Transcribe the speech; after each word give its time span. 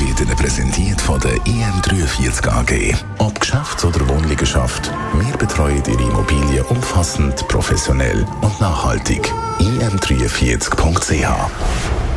wird 0.00 0.20
Ihnen 0.20 0.36
präsentiert 0.36 1.00
von 1.00 1.20
der 1.20 1.36
IM43 1.44 2.48
AG. 2.48 2.94
Ob 3.18 3.38
Geschäfts- 3.38 3.84
oder 3.84 4.08
Wohnliegenschaft, 4.08 4.90
wir 5.14 5.36
betreuen 5.36 5.82
Ihre 5.86 6.02
Immobilie 6.02 6.64
umfassend, 6.64 7.46
professionell 7.48 8.26
und 8.40 8.60
nachhaltig. 8.60 9.32
im43.ch 9.58 11.28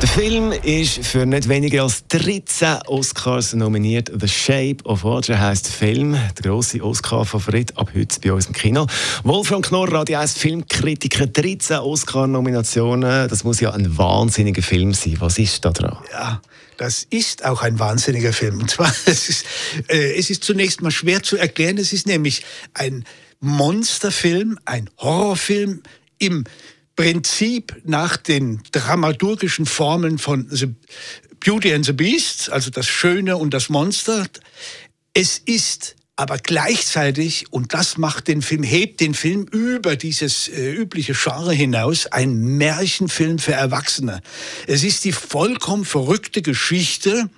der 0.01 0.09
Film 0.09 0.51
ist 0.51 1.05
für 1.05 1.25
nicht 1.25 1.49
weniger 1.49 1.83
als 1.83 2.05
13 2.07 2.83
Oscars 2.85 3.53
nominiert. 3.53 4.11
The 4.13 4.27
Shape 4.27 4.77
of 4.83 5.03
Water 5.03 5.39
heißt 5.39 5.65
der 5.65 5.73
Film. 5.73 6.11
Der 6.11 6.51
grosse 6.51 6.83
Oscar-Favorit 6.83 7.75
ab 7.77 7.89
heute 7.95 8.20
bei 8.20 8.31
uns 8.31 8.45
im 8.45 8.53
Kino. 8.53 8.85
Wolfram 9.23 9.63
Knorr, 9.63 9.91
Radio 9.91 10.20
1 10.20 10.33
Filmkritiker, 10.33 11.25
13 11.25 11.77
Oscar-Nominationen. 11.77 13.27
Das 13.27 13.43
muss 13.43 13.59
ja 13.59 13.71
ein 13.71 13.97
wahnsinniger 13.97 14.61
Film 14.61 14.93
sein. 14.93 15.15
Was 15.20 15.39
ist 15.39 15.65
da 15.65 15.71
dran? 15.71 15.98
Ja, 16.11 16.41
das 16.77 17.07
ist 17.09 17.43
auch 17.43 17.63
ein 17.63 17.79
wahnsinniger 17.79 18.34
Film. 18.34 18.59
Und 18.59 18.70
zwar, 18.70 18.93
es 19.05 19.29
ist, 19.29 19.45
äh, 19.87 20.15
es 20.15 20.29
ist 20.29 20.43
zunächst 20.43 20.81
mal 20.81 20.91
schwer 20.91 21.23
zu 21.23 21.37
erklären. 21.37 21.79
Es 21.79 21.91
ist 21.91 22.05
nämlich 22.05 22.45
ein 22.75 23.03
Monsterfilm, 23.39 24.59
ein 24.65 24.91
Horrorfilm 24.99 25.81
im 26.20 26.43
Prinzip 26.97 27.83
nach 27.85 28.17
den 28.17 28.61
dramaturgischen 28.71 29.65
Formeln 29.65 30.17
von 30.17 30.47
the 30.49 30.75
Beauty 31.39 31.73
and 31.73 31.85
the 31.85 31.93
Beast, 31.93 32.51
also 32.51 32.71
das 32.71 32.87
Schöne 32.87 33.37
und 33.37 33.54
das 33.54 33.70
Monster. 33.70 34.27
Es 35.13 35.37
ist 35.37 35.95
aber 36.15 36.39
gleichzeitig, 36.39 37.54
und 37.54 37.76
das 37.76 37.98
macht 37.98 38.27
den 38.27 38.41
Film, 38.41 38.63
hebt 38.63 38.99
den 38.99 39.13
Film 39.13 39.43
über 39.43 39.95
dieses 39.95 40.48
äh, 40.48 40.71
übliche 40.71 41.13
Genre 41.13 41.54
hinaus, 41.54 42.07
ein 42.07 42.57
Märchenfilm 42.57 43.37
für 43.37 43.54
Erwachsene. 43.54 44.21
Es 44.65 44.84
ist 44.84 45.05
die 45.05 45.11
vollkommen 45.11 45.85
verrückte 45.85 46.41
Geschichte 46.41 47.29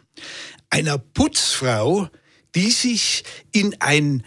einer 0.70 0.98
Putzfrau, 0.98 2.08
die 2.56 2.72
sich 2.72 3.26
in 3.52 3.76
ein 3.82 4.24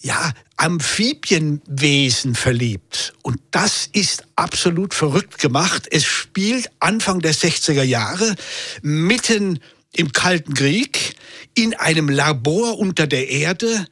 ja, 0.00 0.32
Amphibienwesen 0.56 2.34
verliebt. 2.34 3.14
Und 3.22 3.40
das 3.50 3.88
ist 3.92 4.24
absolut 4.36 4.94
verrückt 4.94 5.38
gemacht. 5.38 5.88
Es 5.90 6.04
spielt 6.04 6.70
Anfang 6.78 7.20
der 7.20 7.34
60er 7.34 7.82
Jahre 7.82 8.34
mitten 8.82 9.60
im 9.92 10.12
Kalten 10.12 10.54
Krieg 10.54 11.16
in 11.54 11.74
einem 11.74 12.08
Labor 12.08 12.78
unter 12.78 13.06
der 13.06 13.28
Erde 13.28 13.86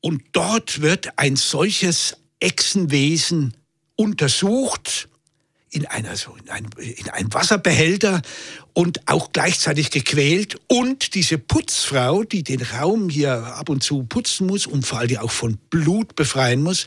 und 0.00 0.22
dort 0.32 0.80
wird 0.80 1.18
ein 1.18 1.36
solches 1.36 2.16
Echsenwesen 2.40 3.54
untersucht 3.96 5.08
in, 5.74 5.86
einer, 5.86 6.16
so 6.16 6.36
in, 6.36 6.48
einem, 6.50 6.70
in 6.78 7.10
einem 7.10 7.34
Wasserbehälter 7.34 8.22
und 8.74 9.00
auch 9.08 9.32
gleichzeitig 9.32 9.90
gequält. 9.90 10.56
Und 10.68 11.14
diese 11.14 11.36
Putzfrau, 11.36 12.22
die 12.22 12.44
den 12.44 12.62
Raum 12.62 13.08
hier 13.08 13.32
ab 13.32 13.68
und 13.68 13.82
zu 13.82 14.04
putzen 14.04 14.46
muss 14.46 14.66
und 14.66 14.86
vor 14.86 15.00
allem 15.00 15.18
auch 15.18 15.32
von 15.32 15.58
Blut 15.70 16.14
befreien 16.14 16.62
muss, 16.62 16.86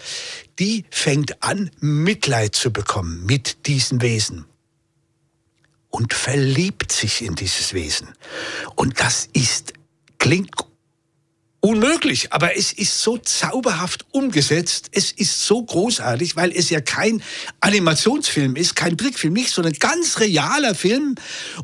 die 0.58 0.86
fängt 0.90 1.44
an, 1.44 1.70
Mitleid 1.82 2.56
zu 2.56 2.72
bekommen 2.72 3.26
mit 3.26 3.68
diesem 3.68 4.02
Wesen 4.02 4.46
und 5.90 6.14
verliebt 6.14 6.92
sich 6.92 7.22
in 7.22 7.36
dieses 7.36 7.74
Wesen. 7.74 8.08
Und 8.76 9.02
das 9.02 9.28
ist, 9.34 9.74
klingt 10.18 10.56
unmöglich, 11.60 12.32
aber 12.34 12.56
es 12.56 12.72
ist 12.72 13.02
so 13.02 13.18
zauberhaft 13.18 14.06
umgesetzt, 14.12 14.90
es 14.92 15.12
ist 15.12 15.46
so 15.46 15.64
großartig, 15.64 16.36
weil 16.36 16.52
es 16.52 16.70
ja 16.70 16.82
kein 16.82 17.22
Animationsfilm 17.62 18.56
ist, 18.56 18.76
kein 18.76 18.98
Trickfilm, 18.98 19.34
nicht, 19.34 19.50
sondern 19.50 19.74
ganz 19.74 20.20
realer 20.20 20.76
Film. 20.76 21.16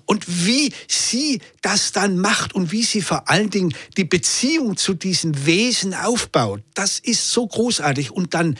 Und 0.05 0.25
wie 0.45 0.73
sie 0.87 1.41
das 1.61 1.91
dann 1.91 2.17
macht 2.17 2.53
und 2.55 2.71
wie 2.71 2.83
sie 2.83 3.01
vor 3.01 3.29
allen 3.29 3.49
Dingen 3.49 3.73
die 3.97 4.05
Beziehung 4.05 4.77
zu 4.77 4.93
diesem 4.93 5.45
Wesen 5.45 5.93
aufbaut, 5.93 6.61
das 6.73 6.99
ist 6.99 7.29
so 7.29 7.45
großartig. 7.45 8.11
Und 8.11 8.33
dann 8.33 8.57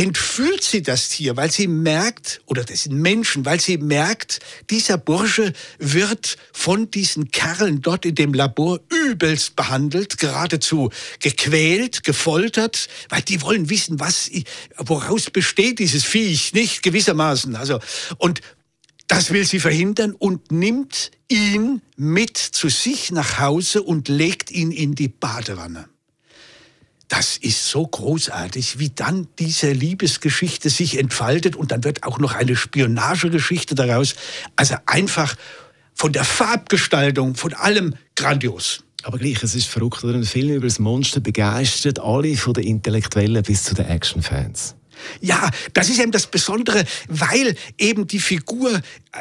entführt 0.00 0.62
sie 0.62 0.80
das 0.80 1.10
Tier, 1.10 1.36
weil 1.36 1.50
sie 1.50 1.66
merkt, 1.66 2.40
oder 2.46 2.64
das 2.64 2.84
sind 2.84 2.96
Menschen, 2.96 3.44
weil 3.44 3.60
sie 3.60 3.76
merkt, 3.76 4.40
dieser 4.70 4.96
Bursche 4.96 5.52
wird 5.78 6.38
von 6.54 6.90
diesen 6.90 7.30
Kerlen 7.30 7.82
dort 7.82 8.06
in 8.06 8.14
dem 8.14 8.32
Labor 8.32 8.80
übelst 8.88 9.56
behandelt, 9.56 10.16
geradezu 10.16 10.88
gequält, 11.18 12.02
gefoltert, 12.02 12.88
weil 13.10 13.20
die 13.20 13.42
wollen 13.42 13.68
wissen, 13.68 14.00
was, 14.00 14.30
woraus 14.78 15.28
besteht 15.28 15.80
dieses 15.80 16.04
Viech, 16.04 16.54
nicht 16.54 16.82
gewissermaßen. 16.82 17.54
Also, 17.54 17.78
und 18.16 18.40
das 19.06 19.32
will 19.32 19.44
sie 19.44 19.60
verhindern 19.60 20.14
und 20.14 20.50
nimmt 20.50 21.10
ihn 21.28 21.82
mit 21.98 22.38
zu 22.38 22.70
sich 22.70 23.12
nach 23.12 23.38
Hause 23.38 23.82
und 23.82 24.08
legt 24.08 24.50
ihn 24.50 24.70
in 24.70 24.94
die 24.94 25.08
Badewanne 25.08 25.90
das 27.10 27.36
ist 27.36 27.66
so 27.66 27.86
großartig, 27.86 28.78
wie 28.78 28.90
dann 28.90 29.26
diese 29.38 29.72
Liebesgeschichte 29.72 30.70
sich 30.70 30.96
entfaltet 30.96 31.56
und 31.56 31.72
dann 31.72 31.82
wird 31.82 32.04
auch 32.04 32.20
noch 32.20 32.34
eine 32.34 32.54
Spionagegeschichte 32.54 33.74
daraus. 33.74 34.14
Also 34.54 34.76
einfach 34.86 35.34
von 35.92 36.12
der 36.12 36.24
Farbgestaltung, 36.24 37.34
von 37.34 37.52
allem 37.52 37.94
grandios. 38.14 38.84
Aber 39.02 39.18
gleich, 39.18 39.42
es 39.42 39.56
ist 39.56 39.66
verrückt, 39.66 40.04
oder? 40.04 40.14
Ein 40.14 40.24
Film 40.24 40.54
über 40.54 40.66
das 40.66 40.78
Monster 40.78 41.20
begeistert 41.20 41.98
alle 41.98 42.36
von 42.36 42.54
den 42.54 42.64
Intellektuellen 42.64 43.42
bis 43.42 43.64
zu 43.64 43.74
den 43.74 43.86
Actionfans. 43.86 44.76
Ja, 45.20 45.50
das 45.72 45.88
ist 45.88 45.98
eben 45.98 46.12
das 46.12 46.26
Besondere, 46.26 46.84
weil 47.08 47.56
eben 47.78 48.06
die 48.06 48.20
Figur, 48.20 48.80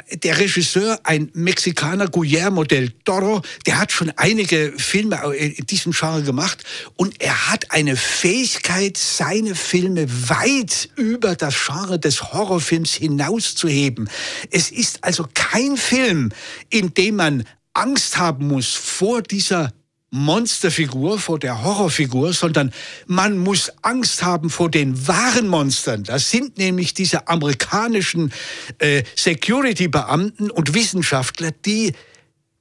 äh, 0.09 0.17
der 0.17 0.37
Regisseur, 0.37 0.99
ein 1.03 1.29
Mexikaner, 1.33 2.07
Guillermo 2.07 2.63
del 2.63 2.91
Toro, 3.03 3.41
der 3.65 3.79
hat 3.79 3.91
schon 3.91 4.11
einige 4.15 4.73
Filme 4.77 5.21
in 5.35 5.65
diesem 5.65 5.91
Genre 5.91 6.23
gemacht 6.23 6.63
und 6.95 7.21
er 7.21 7.49
hat 7.49 7.71
eine 7.71 7.95
Fähigkeit, 7.95 8.97
seine 8.97 9.55
Filme 9.55 10.07
weit 10.29 10.89
über 10.95 11.35
das 11.35 11.55
Genre 11.65 11.99
des 11.99 12.31
Horrorfilms 12.33 12.93
hinauszuheben. 12.93 14.09
Es 14.51 14.71
ist 14.71 15.03
also 15.03 15.27
kein 15.33 15.77
Film, 15.77 16.31
in 16.69 16.93
dem 16.93 17.15
man 17.15 17.45
Angst 17.73 18.17
haben 18.17 18.47
muss 18.47 18.73
vor 18.73 19.21
dieser 19.21 19.71
Monsterfigur, 20.11 21.19
vor 21.19 21.37
der 21.37 21.63
Horrorfigur, 21.63 22.33
sondern 22.33 22.73
man 23.05 23.37
muss 23.37 23.71
Angst 23.83 24.23
haben 24.23 24.49
vor 24.49 24.71
den 24.71 25.07
wahren 25.07 25.47
Monstern. 25.47 26.03
Das 26.03 26.31
sind 26.31 26.57
nämlich 26.57 26.93
diese 26.93 27.27
amerikanischen 27.27 28.31
äh, 28.79 29.03
Security-Beamten 29.15 30.49
und 30.49 30.73
Wissenschaftler, 30.73 31.51
die 31.51 31.93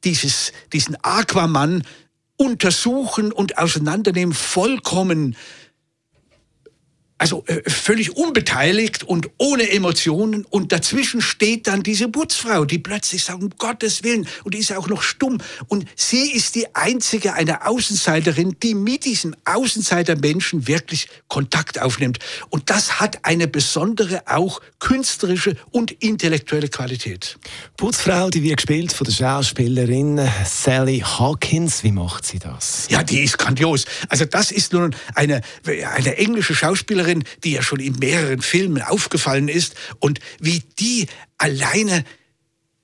dieses, 0.04 0.52
diesen 0.72 0.96
Aquaman 1.02 1.82
untersuchen 2.36 3.32
und 3.32 3.58
auseinandernehmen, 3.58 4.34
vollkommen 4.34 5.36
also 7.18 7.44
äh, 7.46 7.68
völlig 7.68 8.16
unbeteiligt 8.16 9.02
und 9.02 9.28
ohne 9.38 9.70
Emotionen. 9.70 10.44
Und 10.44 10.72
dazwischen 10.72 11.20
steht 11.20 11.66
dann 11.66 11.82
diese 11.82 12.08
Putzfrau, 12.08 12.64
die 12.64 12.78
plötzlich 12.78 13.24
sagt, 13.24 13.42
um 13.42 13.50
Gottes 13.58 14.04
Willen, 14.04 14.26
und 14.44 14.54
die 14.54 14.58
ist 14.58 14.72
auch 14.72 14.88
noch 14.88 15.02
stumm. 15.02 15.38
Und 15.66 15.86
sie 15.96 16.30
ist 16.32 16.54
die 16.54 16.74
einzige, 16.74 17.34
eine 17.34 17.66
Außenseiterin, 17.66 18.56
die 18.62 18.74
mit 18.74 19.04
diesem 19.04 19.34
Außenseitermenschen 19.44 20.68
wirklich 20.68 21.08
Kontakt 21.26 21.80
aufnimmt. 21.80 22.18
Und 22.50 22.70
das 22.70 23.00
hat 23.00 23.24
eine 23.24 23.48
besondere, 23.48 24.22
auch 24.26 24.60
künstlerische 24.78 25.56
und 25.70 25.90
intellektuelle 25.90 26.68
Qualität. 26.68 27.38
Putzfrau, 27.76 28.30
die 28.30 28.42
wird 28.42 28.58
gespielt 28.58 28.92
von 28.92 29.04
der 29.06 29.12
Schauspielerin 29.12 30.20
Sally 30.44 31.00
Hawkins. 31.00 31.82
Wie 31.82 31.92
macht 31.92 32.24
sie 32.26 32.38
das? 32.38 32.86
Ja, 32.90 33.02
die 33.02 33.20
ist 33.20 33.38
grandios. 33.38 33.86
Also 34.08 34.24
das 34.24 34.52
ist 34.52 34.72
nun 34.72 34.94
eine, 35.14 35.40
eine 35.64 36.16
englische 36.16 36.54
Schauspielerin, 36.54 37.07
Schauspielerin, 37.08 37.24
die 37.44 37.52
ja 37.52 37.62
schon 37.62 37.80
in 37.80 37.96
mehreren 37.98 38.42
Filmen 38.42 38.82
aufgefallen 38.82 39.48
ist 39.48 39.74
und 40.00 40.20
wie 40.40 40.62
die 40.78 41.06
alleine 41.38 42.04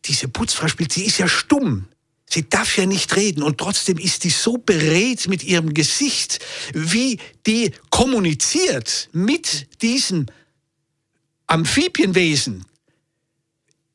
diese 0.05 0.29
Putzfrau 0.29 0.69
spielt, 0.69 0.93
sie 0.93 1.05
ist 1.05 1.19
ja 1.19 1.29
stumm. 1.29 1.87
Sie 2.29 2.49
darf 2.49 2.77
ja 2.77 2.87
nicht 2.87 3.15
reden 3.17 3.43
und 3.43 3.59
trotzdem 3.59 3.99
ist 3.99 4.25
die 4.25 4.31
so 4.31 4.57
beredt 4.57 5.29
mit 5.29 5.45
ihrem 5.45 5.73
Gesicht, 5.73 6.45
wie 6.73 7.19
die 7.47 7.73
kommuniziert 7.91 9.09
mit 9.13 9.69
diesem 9.83 10.27
Amphibienwesen. 11.47 12.65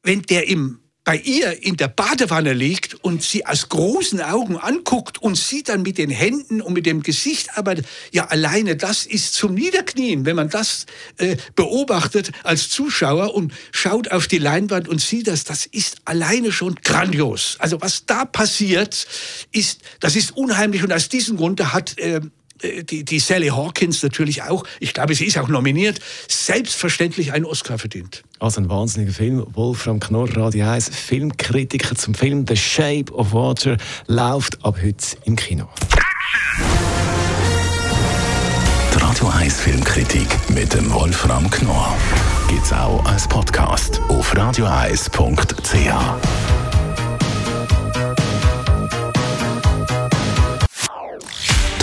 Wenn 0.03 0.21
der 0.21 0.47
im 0.47 0.79
bei 1.09 1.17
ihr 1.17 1.63
in 1.63 1.75
der 1.75 1.88
Badewanne 1.88 2.53
liegt 2.53 3.03
und 3.03 3.23
sie 3.23 3.44
aus 3.44 3.67
großen 3.69 4.21
Augen 4.21 4.57
anguckt 4.57 5.19
und 5.19 5.38
sie 5.38 5.63
dann 5.63 5.81
mit 5.81 5.97
den 5.97 6.11
Händen 6.11 6.61
und 6.61 6.73
mit 6.73 6.85
dem 6.85 7.01
Gesicht 7.01 7.57
arbeitet, 7.57 7.88
ja 8.11 8.27
alleine 8.27 8.75
das 8.75 9.07
ist 9.07 9.33
zum 9.33 9.56
Niederknien, 9.56 10.25
wenn 10.27 10.35
man 10.35 10.51
das 10.51 10.85
äh, 11.17 11.35
beobachtet 11.56 12.31
als 12.44 12.69
Zuschauer 12.69 13.33
und 13.33 13.53
schaut 13.71 14.11
auf 14.11 14.27
die 14.27 14.38
Leinwand 14.38 14.88
und 14.88 15.01
sieht 15.01 15.25
das, 15.25 15.45
das 15.45 15.65
ist 15.65 15.97
alleine 16.06 16.51
schon 16.51 16.75
grandios. 16.75 17.56
Also 17.57 17.81
was 17.81 18.06
da 18.06 18.25
passiert, 18.25 19.07
ist, 19.51 19.81
das 20.01 20.15
ist 20.15 20.38
unheimlich 20.38 20.83
und 20.83 20.94
aus 20.94 21.09
diesem 21.09 21.38
Grunde 21.38 21.73
hat 21.73 21.97
äh, 21.97 22.21
die, 22.61 23.03
die 23.03 23.19
Sally 23.19 23.47
Hawkins 23.47 24.03
natürlich 24.03 24.44
auch, 24.44 24.63
ich 24.79 24.94
glaube, 24.94 25.15
sie 25.15 25.25
ist 25.25 25.38
auch 25.38 25.47
nominiert, 25.47 26.00
selbstverständlich 26.27 27.33
einen 27.33 27.45
Oscar 27.45 27.77
verdient. 27.77 28.23
Also 28.39 28.61
ein 28.61 28.69
wahnsinniger 28.69 29.13
Film. 29.13 29.45
Wolfram 29.53 30.00
Knorr, 30.00 30.35
Radio 30.35 30.69
1, 30.69 30.89
Filmkritiker 30.89 31.95
zum 31.95 32.13
Film 32.13 32.45
The 32.47 32.56
Shape 32.56 33.13
of 33.13 33.33
Water, 33.33 33.77
läuft 34.07 34.63
ab 34.63 34.77
heute 34.81 35.17
im 35.25 35.35
Kino. 35.35 35.67
Die 38.94 39.01
Radio 39.01 39.27
1 39.27 39.61
Filmkritik 39.61 40.27
mit 40.50 40.73
dem 40.73 40.91
Wolfram 40.94 41.50
Knorr 41.50 41.97
gibt 42.50 42.65
es 42.65 42.73
auch 42.73 43.03
als 43.06 43.27
Podcast 43.27 44.01
auf 44.09 44.35
radioeis.ch. 44.35 46.58